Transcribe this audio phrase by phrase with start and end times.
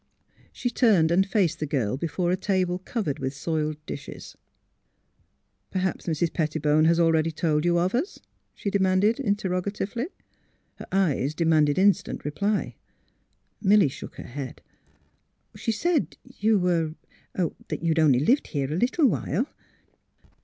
[0.51, 4.35] She turned and faced the girl before a table covered with soiled dishes."
[5.71, 6.33] Perhaps Mrs.
[6.33, 8.17] Pettibone has already told you of us,"
[8.55, 10.07] she said, interrogatively.
[10.77, 12.77] Her eyes demanded instant reply.
[13.61, 14.63] Milly shook her head.
[15.17, 16.95] *' She said you were—
[17.67, 19.45] that you had only lived here a little while."